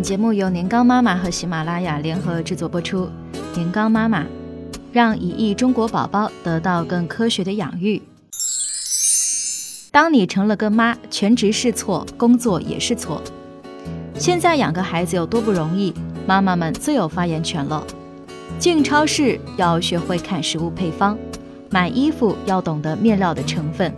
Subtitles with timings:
[0.00, 3.06] 本节目由年糕妈妈和喜马拉雅联合制作播出。
[3.54, 4.24] 年糕妈妈，
[4.94, 8.00] 让一亿中国宝宝得到更科学的养育。
[9.90, 13.22] 当你成了个妈，全职是错，工作也是错。
[14.14, 15.92] 现在养个孩子有多不容易，
[16.26, 17.86] 妈妈们最有发言权了。
[18.58, 21.18] 进超市要学会看食物配方，
[21.68, 23.92] 买衣服要懂得面料的成分。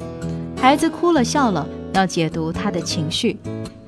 [0.56, 3.38] 孩子哭了笑了，要解读他的情绪。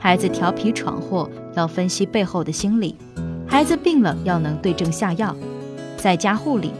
[0.05, 2.94] 孩子调皮闯祸，要分析背后的心理；
[3.46, 5.35] 孩子病了，要能对症下药。
[5.96, 6.72] 在家护理，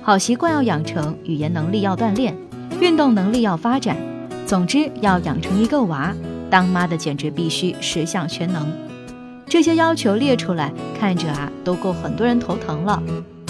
[0.00, 2.36] 好习惯要养成，语言能力要锻炼，
[2.80, 3.96] 运动能力要发展。
[4.46, 6.14] 总之，要养成一个娃，
[6.48, 8.64] 当妈的简直必须十项全能。
[9.48, 13.02] 这些要求列出来，看着啊，都够很多人头疼了。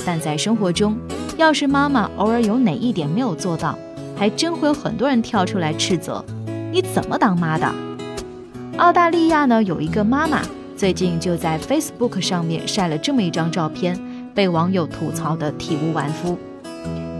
[0.06, 0.96] 但在生活中，
[1.36, 3.78] 要是妈妈偶尔有哪一点没有做到，
[4.16, 6.24] 还真会有很多人跳出来斥责：
[6.72, 7.70] 你怎么当妈的？
[8.78, 10.40] 澳大利亚呢，有一个妈妈
[10.76, 13.98] 最近就在 Facebook 上面晒了这么一张照片，
[14.32, 16.38] 被网友吐槽的体无完肤。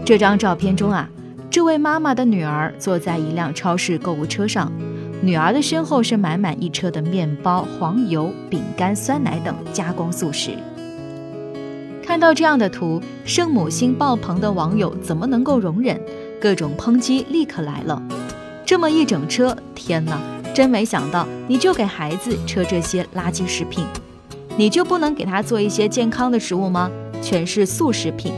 [0.05, 1.09] 这张照片中啊，
[1.51, 4.71] 这位妈妈的女儿坐在一辆超市购物车上，
[5.21, 10.51] 女儿的身后是满满一车的面包、黄油、饼干、酸奶等加工速食。
[12.01, 15.99] 看到这样的图，圣母心爆棚的网友怎么能够容忍？
[16.39, 18.01] 各种抨击立刻来了。
[18.65, 20.17] 这么一整车，天哪！
[20.59, 23.85] 真没想到，你就给孩子吃这些垃圾食品，
[24.57, 26.91] 你就不能给他做一些健康的食物吗？
[27.21, 28.33] 全是素食品，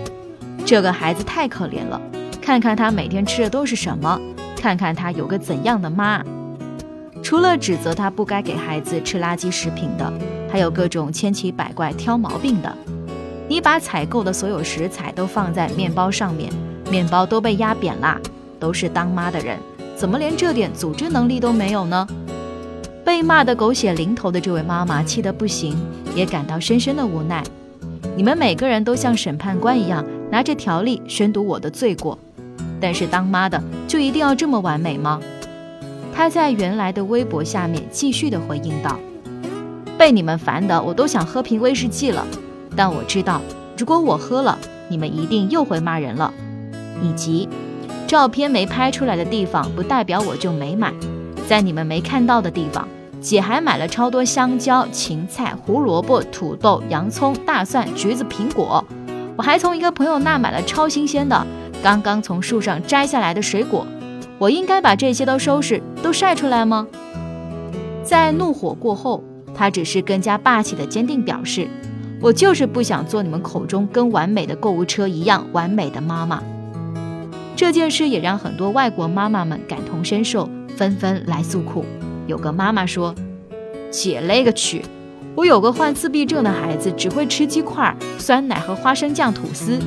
[0.64, 1.99] 这个孩子太可怜了。
[2.39, 4.22] 看看他每天吃的都是什么，
[4.55, 6.23] 看看他有个怎样的妈。
[7.23, 10.14] 除了指责他不该给孩子吃垃圾食品的，
[10.47, 12.72] 还有各种千奇百怪挑毛病的。
[13.47, 16.53] 你把采购的所有食材都放在面包上面，
[16.88, 18.22] 面包都被压扁啦，
[18.59, 19.58] 都是当妈的人。
[20.02, 22.07] 怎么连这点组织能力都没有呢？
[23.05, 25.77] 被骂得狗血淋头的这位妈妈气得不行，
[26.16, 27.43] 也感到深深的无奈。
[28.17, 32.17] 你们每个人都像审判官一样，拿着条例宣读我的罪过，
[32.80, 35.21] 但是当妈的就一定要这么完美吗？
[36.11, 38.97] 她在原来的微博下面继续的回应道
[39.99, 42.26] ：“被你们烦的，我都想喝瓶威士忌了。
[42.76, 43.39] 但我知道，
[43.77, 44.58] 如果我喝了，
[44.89, 46.33] 你们一定又会骂人了，
[47.03, 47.47] 以及……”
[48.11, 50.94] 照片没拍出来的地方，不代表我就没买。
[51.48, 52.86] 在你们没看到的地方，
[53.22, 58.83] 姐还买了超多香蕉、芹菜、胡萝卜、土豆、洋葱、大蒜、橘子、苹果。
[59.38, 61.48] 我还从一个朋友那买了超新鲜的，
[61.82, 63.88] 刚刚从树上摘下来的水果。
[64.38, 66.86] 我应该把这些都收拾、都晒出来吗？
[68.04, 69.23] 在怒火过后，
[69.55, 71.66] 他只是更加霸气的坚定表示
[72.20, 76.44] ：“我就是不想做你们口中跟完美的购物车一样完美的妈妈。”
[77.61, 81.86] 这件事也让很多外国妈妈们感同身受，纷纷来诉苦。
[82.26, 83.14] 有个妈妈说
[83.92, 84.82] ：“姐勒个去！
[85.36, 89.77] 我有个患自闭症的孩子，只会吃鸡块、酸奶和花生酱吐司，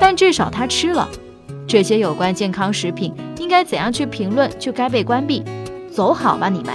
[0.00, 1.08] 但至少他吃了。
[1.66, 5.42] 这些有关健康食品应该怎样去评论，就该被关闭。
[5.90, 6.72] 走好吧，你们！”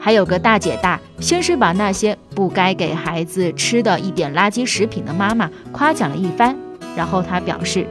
[0.00, 6.56] 还有个大姐大，先是把那些不该给孩子吃的一点垃圾食品的妈妈夸奖了一番，
[6.96, 7.86] 然后她表示。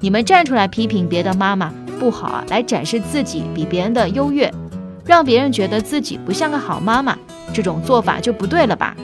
[0.00, 4.50] 你们站出来批评别的妈妈不好啊，来展示自己比别人的优越，
[5.04, 7.18] 让别人觉得自己不像个好妈妈，
[7.52, 8.96] 这种做法就不对了吧？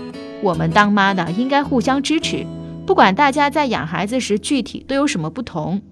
[0.43, 2.47] 我们当妈的应该互相支持，
[2.87, 5.83] 不管大家在养孩子时具体都有什么不同。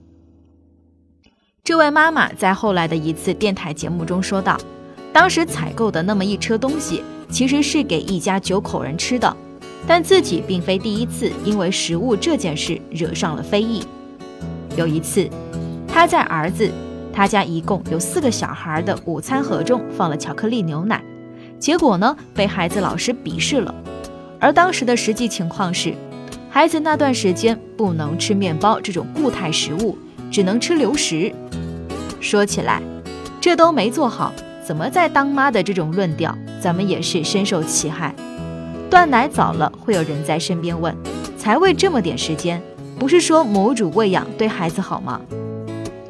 [1.63, 4.59] 这位妈妈在后来的一次电台节目中说道
[5.13, 9.35] ：“当时采购的那么一车东西，其实是给一家九口人吃的，
[9.87, 13.83] 但自己并非第一次因为食物这件事惹上了非议。”
[14.77, 15.29] 有一次，
[15.87, 16.71] 他在儿子
[17.13, 21.03] 他家一共有四个小孩的午餐盒中放了巧克力牛奶，
[21.59, 23.75] 结果呢被孩子老师鄙视了。
[24.41, 25.95] 而当时的实际情况是，
[26.51, 29.97] 孩子那段时间不能吃面包这种固态食物，
[30.31, 31.33] 只能吃流食。
[32.21, 32.83] 说起来，
[33.41, 34.33] 这都没做好，
[34.67, 38.15] 怎么在当妈的这种论调，咱们也是深受其害。
[38.91, 40.95] 断奶早了，会有人在身边问，
[41.39, 42.61] 才喂这么点时间。
[43.05, 45.21] 不是说母乳喂养对孩子好吗？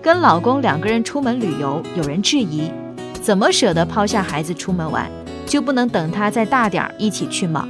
[0.00, 2.70] 跟老公两个人出门旅游，有人质疑，
[3.20, 5.10] 怎么舍得抛下孩子出门玩，
[5.44, 7.68] 就不能等他再大点儿一起去吗？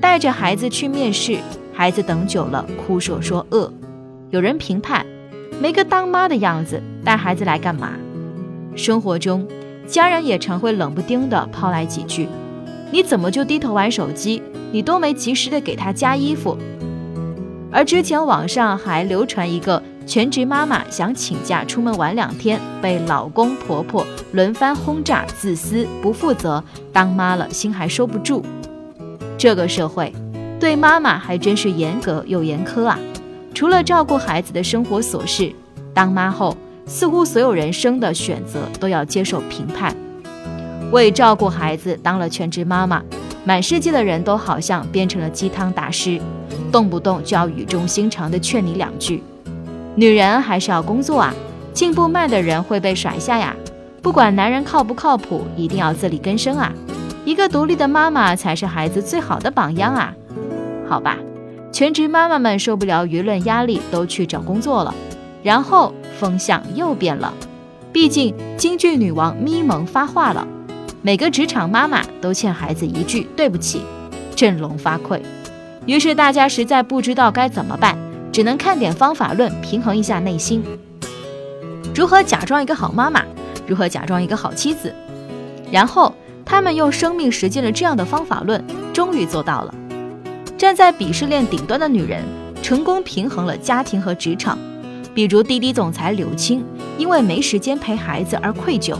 [0.00, 1.38] 带着孩子去面试，
[1.72, 3.72] 孩子等久了哭说说饿。
[4.30, 5.06] 有人评判，
[5.62, 7.92] 没个当妈的样子，带孩子来干嘛？
[8.74, 9.46] 生活中，
[9.86, 12.26] 家人也常会冷不丁的抛来几句
[12.90, 14.42] ：“你怎么就低头玩手机？
[14.72, 16.58] 你都没及时的给他加衣服。”
[17.74, 26.62] 而之前网上还流传一个全职妈妈想请假出门玩两天，被老公婆婆轮番轰炸，自私不负责，
[26.92, 28.44] 当妈了心还收不住。
[29.36, 30.12] 这个社会
[30.60, 32.96] 对妈妈还真是严格又严苛啊！
[33.52, 35.52] 除了照顾孩子的生活琐事，
[35.92, 36.56] 当妈后
[36.86, 39.92] 似乎所有人生的选择都要接受评判。
[40.92, 43.02] 为照顾孩子当了全职妈妈，
[43.44, 46.18] 满世界的人都好像变成了鸡汤大师，
[46.72, 49.22] 动不动就要语重心长地劝你两句
[49.94, 51.34] ：“女人还是要工作啊，
[51.72, 53.54] 进步慢的人会被甩下呀。
[54.00, 56.72] 不管男人靠不靠谱，一定要自力更生啊。
[57.24, 60.14] 一个独立的妈妈才是孩子最好的榜样啊。”
[60.88, 61.18] 好吧，
[61.70, 64.94] 全职妈妈们受不了舆论压力，都去找工作了，
[65.42, 67.32] 然后风向又变了。
[67.92, 70.48] 毕竟京剧女王咪蒙发话了。
[71.06, 73.82] 每个职场妈妈都欠孩子一句对不起，
[74.34, 75.20] 振聋发聩。
[75.84, 77.94] 于是大家实在不知道该怎么办，
[78.32, 80.64] 只能看点方法论，平衡一下内心。
[81.94, 83.22] 如何假装一个好妈妈？
[83.66, 84.94] 如何假装一个好妻子？
[85.70, 86.10] 然后
[86.42, 88.64] 他们用生命实践了这样的方法论，
[88.94, 89.74] 终于做到了。
[90.56, 92.24] 站在鄙视链顶端的女人，
[92.62, 94.58] 成功平衡了家庭和职场。
[95.14, 96.64] 比如滴滴总裁柳青，
[96.96, 98.96] 因为没时间陪孩子而愧疚。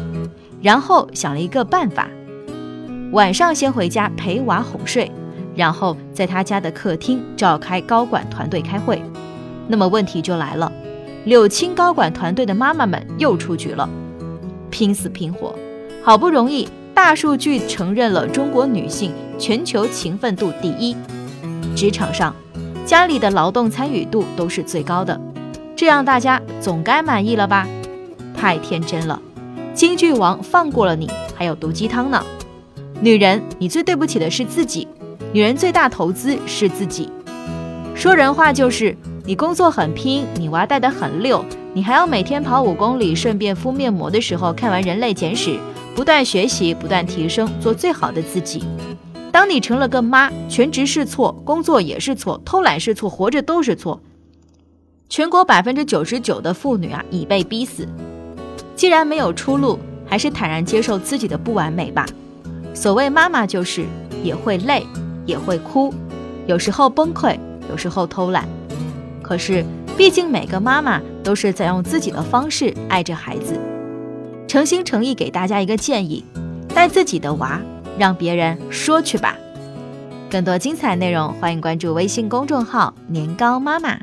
[0.64, 2.08] 然后想了一个办法，
[3.12, 5.12] 晚上先回家陪娃哄睡，
[5.54, 9.02] 然后在他家的客厅召开高管团队开会。
[9.68, 10.72] 那么问题就来了，
[11.26, 13.86] 柳青高管团队的妈妈们又出局了，
[14.70, 15.54] 拼死拼活，
[16.02, 20.96] 好不容易大数据承认了中国女性全球勤奋度第一，
[21.76, 22.34] 职场上
[22.86, 25.20] 家里的劳动参与度都是最高的，
[25.76, 27.68] 这样大家总该满意了吧？
[28.34, 29.20] 太天真了。
[29.74, 32.24] 京剧王放过了你，还有毒鸡汤呢。
[33.00, 34.86] 女人，你最对不起的是自己。
[35.32, 37.10] 女人最大投资是自己。
[37.92, 45.50] 说人话就是，你工作很拼，你娃带得很溜，你还要每天跑五公里，顺便敷面膜的时候看完《人类简史》，
[45.96, 48.62] 不断学习，不断提升，做最好的自己。
[49.32, 54.00] 当你成了个妈，全职是错，工作也是错，偷懒是错，活着都是错。
[55.08, 57.88] 全国百分之九十九的妇女啊，已被逼死。
[58.76, 62.06] 既然没有出路，还是坦然接受自己的不完美吧。
[62.74, 63.84] 所谓妈妈，就是
[64.22, 64.84] 也会累，
[65.26, 65.94] 也会哭，
[66.46, 67.38] 有时候崩溃，
[67.70, 68.48] 有时候偷懒。
[69.22, 69.64] 可是，
[69.96, 73.58] 毕竟每个妈妈都是在用自己的方式爱着孩子。
[74.48, 76.24] 诚心诚意给大家一个建议：
[76.74, 77.60] 带自己的娃，
[77.98, 79.36] 让别人说去吧。
[80.30, 83.98] 更多精彩内容，欢迎关注微信公众号“年糕妈妈”。